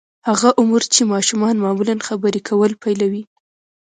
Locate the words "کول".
2.49-2.71